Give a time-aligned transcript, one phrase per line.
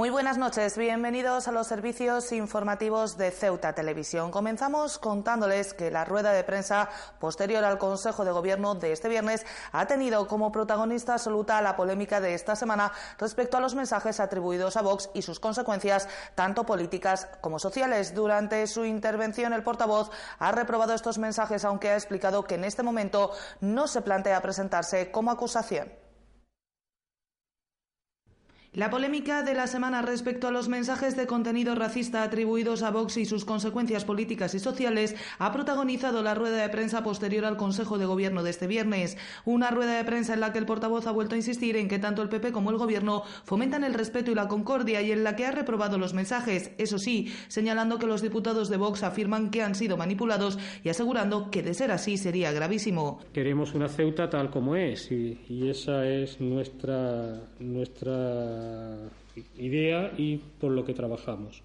[0.00, 4.30] Muy buenas noches, bienvenidos a los servicios informativos de Ceuta Televisión.
[4.30, 6.88] Comenzamos contándoles que la rueda de prensa
[7.18, 12.18] posterior al Consejo de Gobierno de este viernes ha tenido como protagonista absoluta la polémica
[12.18, 17.28] de esta semana respecto a los mensajes atribuidos a Vox y sus consecuencias, tanto políticas
[17.42, 18.14] como sociales.
[18.14, 22.82] Durante su intervención, el portavoz ha reprobado estos mensajes, aunque ha explicado que en este
[22.82, 25.92] momento no se plantea presentarse como acusación.
[28.72, 33.16] La polémica de la semana respecto a los mensajes de contenido racista atribuidos a Vox
[33.16, 37.98] y sus consecuencias políticas y sociales ha protagonizado la rueda de prensa posterior al Consejo
[37.98, 39.18] de Gobierno de este viernes.
[39.44, 41.98] Una rueda de prensa en la que el portavoz ha vuelto a insistir en que
[41.98, 45.34] tanto el PP como el Gobierno fomentan el respeto y la concordia y en la
[45.34, 46.70] que ha reprobado los mensajes.
[46.78, 51.50] Eso sí, señalando que los diputados de Vox afirman que han sido manipulados y asegurando
[51.50, 53.18] que de ser así sería gravísimo.
[53.32, 58.59] Queremos una Ceuta tal como es y, esa es nuestra nuestra
[59.58, 61.62] idea y por lo que trabajamos.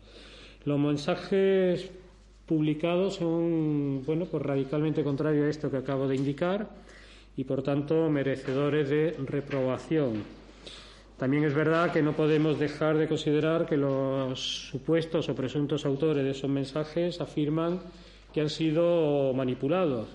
[0.66, 1.92] Los mensajes
[2.46, 6.70] publicados son bueno, pues radicalmente contrarios a esto que acabo de indicar
[7.38, 10.24] y por tanto merecedores de reprobación.
[11.18, 16.24] También es verdad que no podemos dejar de considerar que los supuestos o presuntos autores
[16.24, 17.80] de esos mensajes afirman
[18.34, 20.10] que han sido manipulados.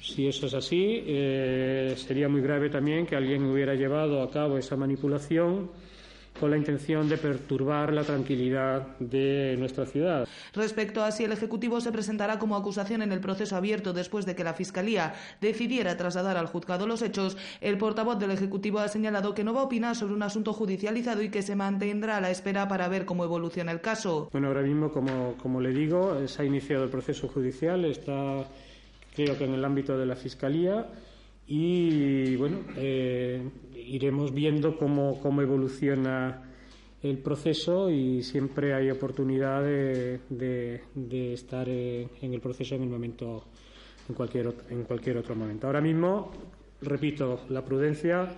[0.00, 4.58] Si eso es así, eh, sería muy grave también que alguien hubiera llevado a cabo
[4.58, 5.70] esa manipulación
[6.38, 10.28] con la intención de perturbar la tranquilidad de nuestra ciudad.
[10.52, 14.34] Respecto a si el Ejecutivo se presentará como acusación en el proceso abierto después de
[14.34, 19.34] que la Fiscalía decidiera trasladar al juzgado los hechos, el portavoz del Ejecutivo ha señalado
[19.34, 22.30] que no va a opinar sobre un asunto judicializado y que se mantendrá a la
[22.30, 24.28] espera para ver cómo evoluciona el caso.
[24.32, 28.44] Bueno, ahora mismo, como, como le digo, se ha iniciado el proceso judicial, está
[29.16, 30.86] creo que en el ámbito de la Fiscalía
[31.46, 33.42] y bueno, eh,
[33.74, 36.42] iremos viendo cómo, cómo, evoluciona
[37.02, 43.44] el proceso y siempre hay oportunidad de, de, estar en, el proceso en el momento
[44.08, 45.68] en cualquier en cualquier otro momento.
[45.68, 46.32] Ahora mismo,
[46.80, 48.28] repito, la prudencia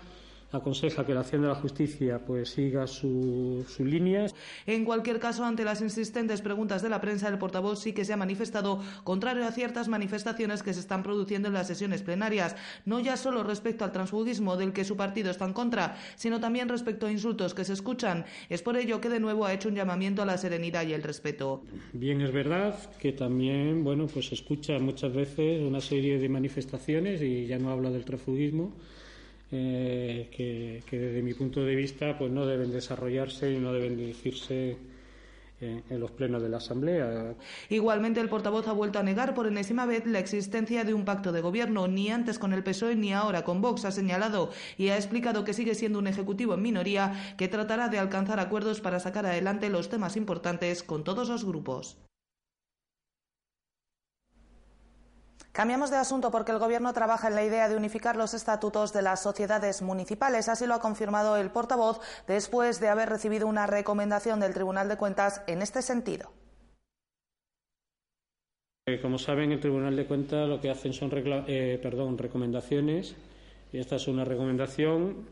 [0.52, 4.26] aconseja que la acción de la justicia pues siga su, su línea.
[4.66, 8.12] En cualquier caso, ante las insistentes preguntas de la prensa, el portavoz sí que se
[8.12, 12.56] ha manifestado contrario a ciertas manifestaciones que se están produciendo en las sesiones plenarias,
[12.86, 16.68] no ya solo respecto al transfugismo del que su partido está en contra, sino también
[16.68, 18.24] respecto a insultos que se escuchan.
[18.48, 21.02] Es por ello que de nuevo ha hecho un llamamiento a la serenidad y el
[21.02, 21.62] respeto.
[21.92, 27.20] Bien, es verdad que también, bueno, pues se escucha muchas veces una serie de manifestaciones
[27.22, 28.72] y ya no hablo del transfugismo
[29.50, 34.76] eh, que, desde mi punto de vista pues no deben desarrollarse y no deben decirse
[35.60, 37.34] eh, en los plenos de la Asamblea.
[37.68, 41.32] Igualmente, el portavoz ha vuelto a negar por enésima vez la existencia de un pacto
[41.32, 44.96] de gobierno, ni antes con el PSOE ni ahora con Vox, ha señalado y ha
[44.96, 49.26] explicado que sigue siendo un ejecutivo en minoría que tratará de alcanzar acuerdos para sacar
[49.26, 51.96] adelante los temas importantes con todos los grupos.
[55.52, 59.02] Cambiamos de asunto porque el Gobierno trabaja en la idea de unificar los estatutos de
[59.02, 60.48] las sociedades municipales.
[60.48, 64.96] Así lo ha confirmado el portavoz después de haber recibido una recomendación del Tribunal de
[64.96, 66.32] Cuentas en este sentido.
[68.86, 71.80] Eh, como saben, el Tribunal de Cuentas lo que hacen son eh,
[72.16, 73.16] recomendaciones.
[73.72, 75.26] Y esta es una recomendación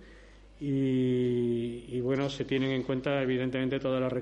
[0.60, 4.12] y, bueno, se tienen en cuenta evidentemente todas las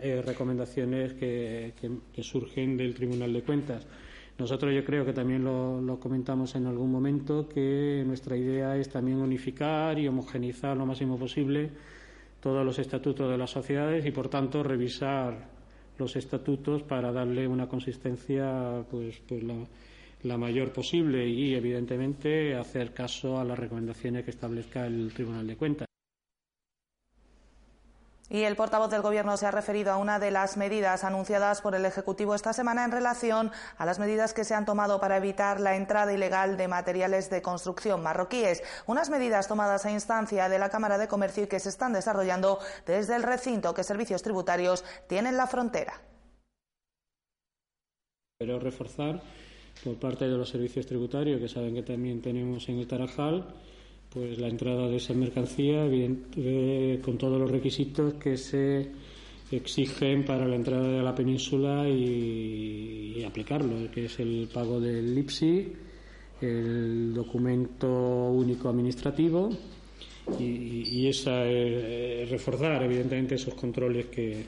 [0.00, 3.86] eh, recomendaciones que surgen del Tribunal de Cuentas.
[4.38, 9.18] Nosotros yo creo que también lo, comentamos en algún momento, que nuestra idea es también
[9.18, 11.70] unificar y homogeneizar lo máximo posible
[12.40, 15.48] todos los estatutos de las sociedades y, por tanto, revisar
[15.98, 19.54] los estatutos para darle una consistencia pues, pues la,
[20.24, 25.56] la mayor posible y, evidentemente, hacer caso a las recomendaciones que establezca el Tribunal de
[25.56, 25.91] Cuentas.
[28.32, 31.74] Y el portavoz del Gobierno se ha referido a una de las medidas anunciadas por
[31.74, 35.60] el Ejecutivo esta semana en relación a las medidas que se han tomado para evitar
[35.60, 38.62] la entrada ilegal de materiales de construcción marroquíes.
[38.86, 42.58] Unas medidas tomadas a instancia de la Cámara de Comercio y que se están desarrollando
[42.86, 46.00] desde el recinto que servicios tributarios tienen la frontera.
[48.38, 49.20] Pero reforzar
[49.84, 53.54] por parte de los servicios tributarios, que saben que también tenemos en el Tarajal,
[54.12, 55.86] pues la entrada de esa mercancía
[57.02, 58.90] con todos los requisitos que se
[59.50, 65.72] exigen para la entrada de la península y, aplicarlo, que es el pago del IPSI,
[66.40, 69.50] el documento único administrativo
[70.38, 74.44] y, esa eh, reforzar evidentemente esos controles que,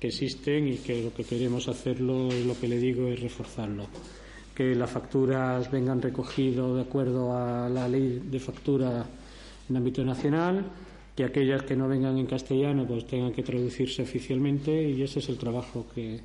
[0.00, 3.86] que existen y que lo que queremos hacerlo, lo que le digo, es reforzarlo
[4.56, 9.04] que las facturas vengan recogidas de acuerdo a la ley de factura
[9.68, 10.64] en ámbito nacional,
[11.14, 15.28] que aquellas que no vengan en castellano pues tengan que traducirse oficialmente y ese es
[15.28, 16.20] el trabajo que,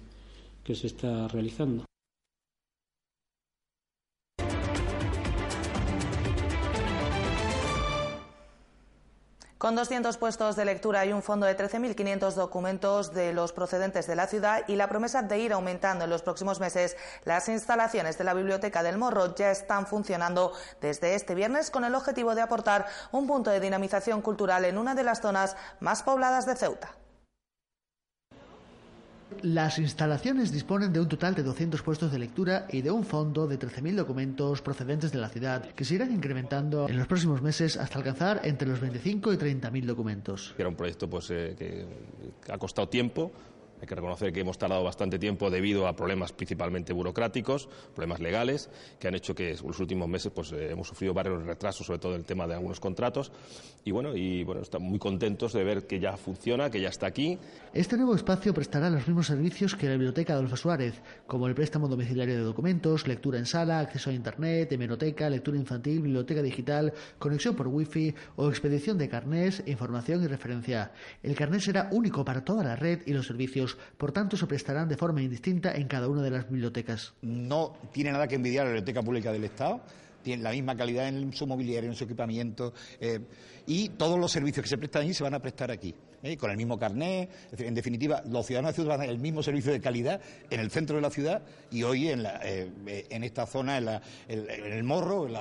[0.64, 1.91] que se está realizando.
[9.62, 14.16] Con 200 puestos de lectura y un fondo de 13.500 documentos de los procedentes de
[14.16, 18.24] la ciudad y la promesa de ir aumentando en los próximos meses, las instalaciones de
[18.24, 22.88] la Biblioteca del Morro ya están funcionando desde este viernes con el objetivo de aportar
[23.12, 26.96] un punto de dinamización cultural en una de las zonas más pobladas de Ceuta.
[29.42, 33.48] Las instalaciones disponen de un total de 200 puestos de lectura y de un fondo
[33.48, 37.78] de 13.000 documentos procedentes de la ciudad, que se irán incrementando en los próximos meses
[37.78, 40.54] hasta alcanzar entre los 25 y 30.000 documentos.
[40.58, 43.32] Era un proyecto pues, eh, que ha costado tiempo,
[43.82, 48.70] hay que reconocer que hemos tardado bastante tiempo debido a problemas principalmente burocráticos, problemas legales,
[49.00, 51.98] que han hecho que en los últimos meses pues, eh, hemos sufrido varios retrasos, sobre
[51.98, 53.32] todo en el tema de algunos contratos.
[53.84, 57.08] Y bueno, y bueno, estamos muy contentos de ver que ya funciona, que ya está
[57.08, 57.40] aquí.
[57.74, 61.88] Este nuevo espacio prestará los mismos servicios que la Biblioteca Adolfo Suárez, como el préstamo
[61.88, 67.56] domiciliario de documentos, lectura en sala, acceso a Internet, hemeroteca, lectura infantil, biblioteca digital, conexión
[67.56, 70.92] por Wi-Fi o expedición de carnés, información y referencia.
[71.24, 74.90] El carnet será único para toda la red y los servicios por tanto se prestarán
[74.90, 77.14] de forma indistinta en cada una de las bibliotecas.
[77.22, 79.82] No tiene nada que envidiar a la Biblioteca Pública del Estado,
[80.22, 83.20] tiene la misma calidad en su mobiliario, en su equipamiento, eh,
[83.68, 85.94] y todos los servicios que se prestan allí se van a prestar aquí.
[86.24, 86.38] ¿eh?
[86.38, 87.30] con el mismo carné.
[87.58, 90.60] En definitiva, los ciudadanos de ciudad van a tener el mismo servicio de calidad en
[90.60, 91.42] el centro de la ciudad
[91.72, 93.88] y hoy en, eh, esta zona, en,
[94.28, 95.36] el Morro, en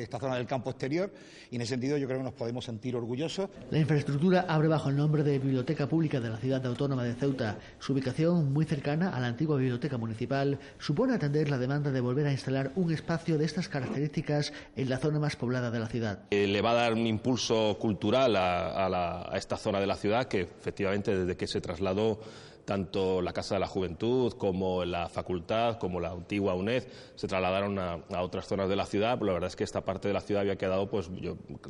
[0.00, 1.12] esta zona del campo exterior.
[1.50, 3.48] Y en ese sentido yo creo que nos podemos sentir orgullosos.
[3.70, 7.58] La infraestructura abre bajo el nombre de Biblioteca Pública de la Ciudad Autónoma de Ceuta.
[7.78, 12.26] Su ubicación, muy cercana a la antigua Biblioteca Municipal, supone atender la demanda de volver
[12.26, 14.15] a instalar un espacio de estas características
[14.76, 16.20] en la zona más poblada de la ciudad.
[16.30, 21.16] le va a dar un impulso cultural a esta zona de la ciudad que efectivamente
[21.16, 22.20] desde que se trasladó
[22.66, 26.82] tanto la Casa de la Juventud como la facultad, como la antigua UNED,
[27.14, 30.08] se trasladaron a, otras zonas de la ciudad, pero la verdad es que esta parte
[30.08, 31.08] de la ciudad había quedado pues,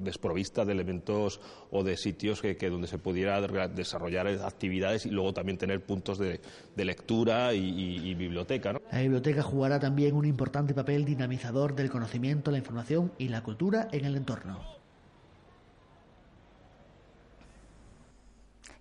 [0.01, 1.41] desprovista de elementos
[1.71, 6.41] o de sitios que, donde se pudiera desarrollar actividades y luego también tener puntos de,
[6.77, 8.81] lectura y, biblioteca.
[8.91, 13.89] La biblioteca jugará también un importante papel dinamizador del conocimiento, la información y la cultura
[13.93, 14.76] en el entorno.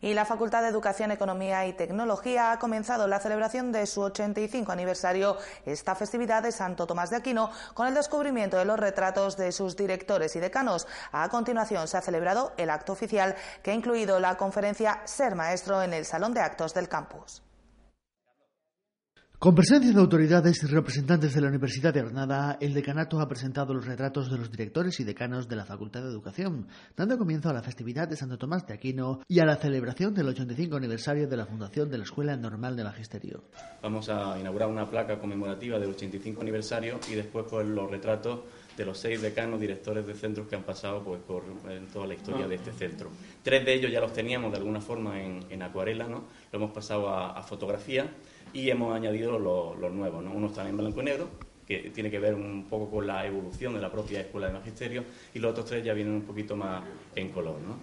[0.06, 4.72] Y la Facultad de Educación, Economía y Tecnología ha comenzado la celebración de su 85
[4.72, 5.36] aniversario,
[5.66, 9.75] esta festividad de Santo Tomás de Aquino, con el descubrimiento de los retratos de sus
[9.75, 10.86] directores y decanos.
[11.12, 15.81] A continuación se ha celebrado el acto oficial que ha incluido la conferencia Ser Maestro
[15.81, 17.42] en el Salón de Actos del campus.
[19.38, 23.74] Con presencia de autoridades y representantes de la Universidad de Granada, el decanato ha presentado
[23.74, 27.54] los retratos de los directores y decanos de la Facultad de Educación, dando comienzo a
[27.54, 31.36] la festividad de Santo Tomás de Aquino y a la celebración del 85 aniversario de
[31.36, 33.44] la fundación de la Escuela Normal de Magisterio.
[33.82, 38.40] Vamos a inaugurar una placa conmemorativa del 85 aniversario y después pues, los retratos
[38.78, 42.14] de los seis decanos directores de centros que han pasado pues, por en toda la
[42.14, 43.10] historia de este centro.
[43.44, 46.24] Tres de ellos ya los teníamos de alguna forma en, acuarela, ¿no?
[46.52, 48.10] lo hemos pasado a fotografía
[48.56, 50.24] y hemos añadido los, nuevos.
[50.24, 50.32] ¿no?
[50.32, 51.27] Uno está en blanco y negro,
[51.68, 55.03] que tiene que ver un poco con la evolución de la propia escuela de magisterio,
[55.34, 56.84] y los otros tres ya vienen un poquito más
[57.15, 57.58] en color.
[57.60, 57.75] ¿no?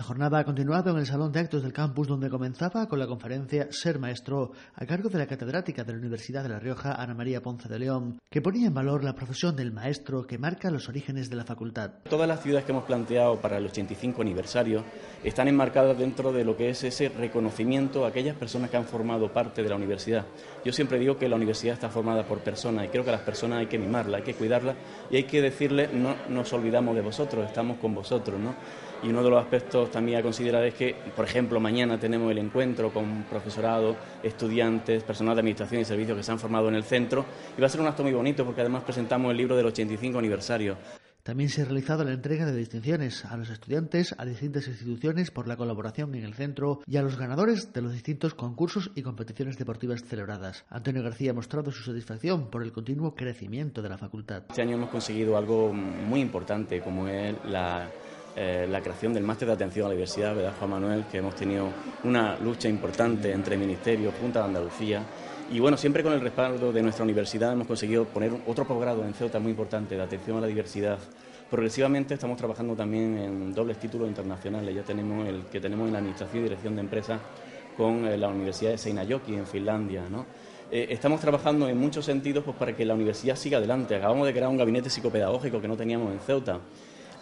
[0.00, 3.06] La jornada ha continuado en el Salón de Actos del campus, donde comenzaba con la
[3.06, 7.12] conferencia Ser Maestro, a cargo de la catedrática de la Universidad de La Rioja, Ana
[7.12, 10.88] María Ponce de León, que ponía en valor la profesión del maestro que marca los
[10.88, 11.90] orígenes de la facultad.
[12.08, 14.84] Todas las ciudades que hemos planteado para el 85 aniversario
[15.22, 19.30] están enmarcadas dentro de lo que es ese reconocimiento a aquellas personas que han formado
[19.30, 20.24] parte de la universidad.
[20.64, 23.22] Yo siempre digo que la universidad está formada por personas y creo que a las
[23.22, 24.76] personas hay que mimarlas, hay que cuidarlas
[25.10, 28.54] y hay que decirles no nos olvidamos de vosotros, estamos con vosotros, ¿no?
[29.02, 32.38] Y uno de los aspectos también a considerar es que, por ejemplo, mañana tenemos el
[32.38, 36.84] encuentro con profesorado, estudiantes, personal de administración y servicios que se han formado en el
[36.84, 37.24] centro
[37.56, 40.18] y va a ser un acto muy bonito porque además presentamos el libro del 85
[40.18, 40.76] aniversario.
[41.22, 45.48] También se ha realizado la entrega de distinciones a los estudiantes, a distintas instituciones por
[45.48, 49.58] la colaboración en el centro y a los ganadores de los distintos concursos y competiciones
[49.58, 50.64] deportivas celebradas.
[50.70, 54.44] Antonio García ha mostrado su satisfacción por el continuo crecimiento de la facultad.
[54.48, 57.90] Este año hemos conseguido algo muy importante como es la
[58.36, 61.04] eh, la creación del máster de atención a la diversidad, ¿verdad, Juan Manuel?
[61.10, 61.68] Que hemos tenido
[62.04, 65.02] una lucha importante entre Ministerio, Junta de Andalucía.
[65.52, 69.14] Y bueno, siempre con el respaldo de nuestra universidad hemos conseguido poner otro posgrado en
[69.14, 70.98] Ceuta muy importante de atención a la diversidad.
[71.50, 74.72] Progresivamente estamos trabajando también en dobles títulos internacionales.
[74.72, 77.20] Ya tenemos el que tenemos en la Administración y Dirección de Empresas
[77.76, 80.04] con eh, la Universidad de Seinäjoki en Finlandia.
[80.08, 80.26] ¿no?
[80.70, 83.96] Eh, estamos trabajando en muchos sentidos pues, para que la universidad siga adelante.
[83.96, 86.60] Acabamos de crear un gabinete psicopedagógico que no teníamos en Ceuta.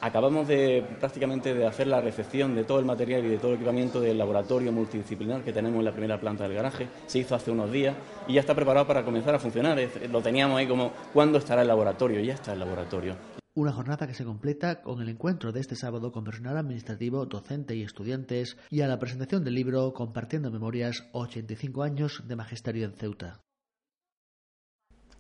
[0.00, 3.56] Acabamos de prácticamente de hacer la recepción de todo el material y de todo el
[3.56, 6.88] equipamiento del laboratorio multidisciplinar que tenemos en la primera planta del garaje.
[7.06, 7.96] Se hizo hace unos días
[8.28, 9.78] y ya está preparado para comenzar a funcionar.
[10.10, 12.20] Lo teníamos ahí como, ¿cuándo estará el laboratorio?
[12.20, 13.16] Ya está el laboratorio.
[13.54, 17.74] Una jornada que se completa con el encuentro de este sábado con personal administrativo, docente
[17.74, 22.92] y estudiantes y a la presentación del libro Compartiendo Memorias 85 años de Magisterio en
[22.92, 23.40] Ceuta.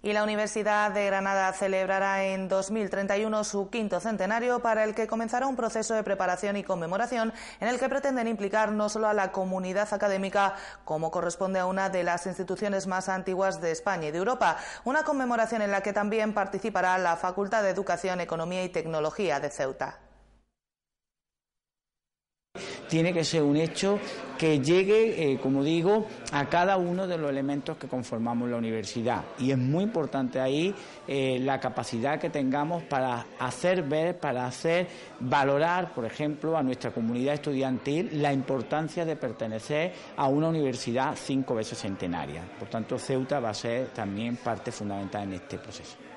[0.00, 5.48] Y la Universidad de Granada celebrará en 2031 su quinto centenario para el que comenzará
[5.48, 9.32] un proceso de preparación y conmemoración en el que pretenden implicar no solo a la
[9.32, 14.18] comunidad académica como corresponde a una de las instituciones más antiguas de España y de
[14.18, 19.40] Europa, una conmemoración en la que también participará la Facultad de Educación, Economía y Tecnología
[19.40, 19.98] de Ceuta
[22.88, 23.98] tiene que ser un hecho
[24.38, 29.24] que llegue, eh, como digo, a cada uno de los elementos que conformamos la universidad.
[29.38, 30.74] Y es muy importante ahí
[31.06, 34.86] eh, la capacidad que tengamos para hacer ver, para hacer
[35.20, 41.56] valorar, por ejemplo, a nuestra comunidad estudiantil la importancia de pertenecer a una universidad cinco
[41.56, 42.42] veces centenaria.
[42.58, 46.07] Por tanto, Ceuta va a ser también parte fundamental en este proceso.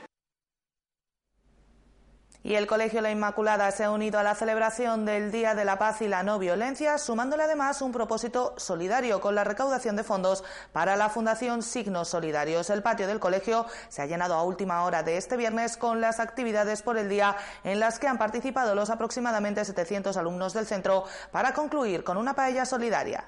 [2.43, 5.77] Y el Colegio La Inmaculada se ha unido a la celebración del Día de la
[5.77, 10.43] Paz y la No Violencia, sumándole además un propósito solidario con la recaudación de fondos
[10.71, 12.71] para la Fundación Signos Solidarios.
[12.71, 16.19] El patio del colegio se ha llenado a última hora de este viernes con las
[16.19, 21.03] actividades por el día en las que han participado los aproximadamente 700 alumnos del centro
[21.31, 23.23] para concluir con una paella solidaria.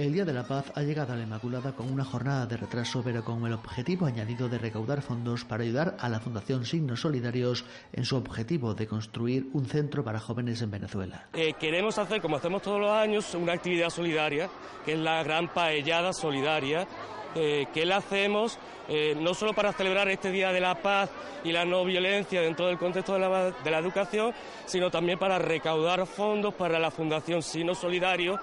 [0.00, 3.02] El Día de la Paz ha llegado a la Inmaculada con una jornada de retraso,
[3.04, 7.66] pero con el objetivo añadido de recaudar fondos para ayudar a la Fundación Signos Solidarios
[7.92, 11.28] en su objetivo de construir un centro para jóvenes en Venezuela.
[11.34, 14.48] Eh, queremos hacer, como hacemos todos los años, una actividad solidaria,
[14.86, 16.88] que es la gran paellada solidaria,
[17.34, 21.10] eh, que la hacemos eh, no solo para celebrar este Día de la Paz
[21.44, 24.32] y la no violencia dentro del contexto de la, de la educación,
[24.64, 28.40] sino también para recaudar fondos para la Fundación Signos Solidarios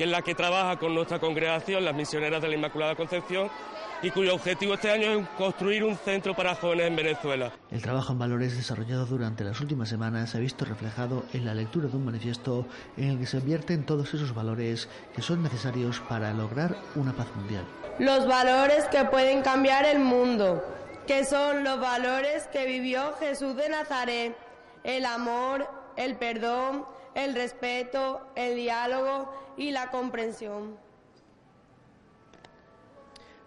[0.00, 3.50] que es la que trabaja con nuestra congregación, las misioneras de la Inmaculada Concepción,
[4.00, 7.52] y cuyo objetivo este año es construir un centro para jóvenes en Venezuela.
[7.70, 11.52] El trabajo en valores desarrollado durante las últimas semanas se ha visto reflejado en la
[11.52, 12.66] lectura de un manifiesto
[12.96, 17.26] en el que se advierten todos esos valores que son necesarios para lograr una paz
[17.36, 17.66] mundial.
[17.98, 20.64] Los valores que pueden cambiar el mundo,
[21.06, 24.34] que son los valores que vivió Jesús de Nazaret,
[24.82, 30.78] el amor, el perdón, el respeto, el diálogo y la comprensión.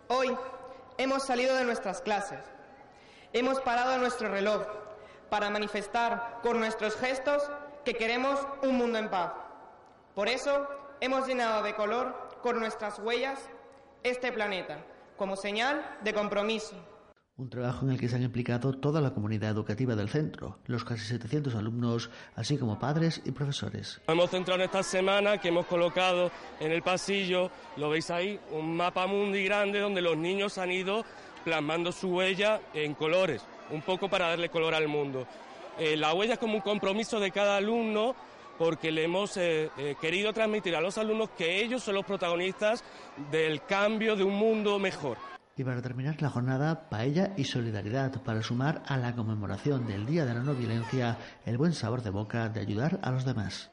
[0.08, 0.36] Hoy
[0.98, 2.39] hemos salido de nuestras clases,
[3.32, 4.63] hemos parado nuestro reloj
[5.29, 7.41] para manifestar con nuestros gestos
[7.84, 9.34] que queremos un mundo en paz.
[10.13, 10.67] Por eso
[11.01, 13.39] hemos llenado de color con nuestras huellas
[14.03, 14.77] este planeta
[15.17, 16.92] como señal de compromiso
[17.36, 20.86] un trabajo en el que se han implicado toda la comunidad educativa del centro, los
[20.86, 24.00] casi 700 alumnos, así como padres y profesores.
[24.08, 28.78] Hemos centrado en esta semana que hemos colocado en el pasillo, lo veis ahí, un
[28.78, 31.04] mapa mundi grande donde los niños han ido
[31.44, 35.25] plasmando su huella en colores, un poco para darle color al mundo.
[35.80, 38.16] Eh, la huella es como un compromiso de cada alumno
[38.60, 42.84] porque le hemos eh, eh, querido transmitir a los alumnos que ellos son los protagonistas
[43.32, 45.33] del cambio de un mundo mejor.
[45.55, 50.25] Y para terminar la jornada, paella y solidaridad para sumar a la conmemoración del Día
[50.25, 53.72] de la No Violencia el buen sabor de boca de ayudar a los demás.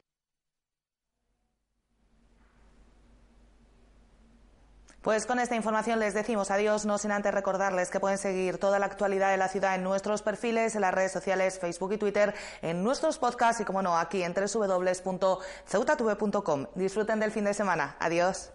[5.01, 8.77] Pues con esta información les decimos adiós, no sin antes recordarles que pueden seguir toda
[8.77, 12.35] la actualidad de la ciudad en nuestros perfiles, en las redes sociales, Facebook y Twitter,
[12.61, 16.67] en nuestros podcasts y, como no, aquí en www.ceutatv.com.
[16.75, 17.95] Disfruten del fin de semana.
[17.99, 18.51] Adiós.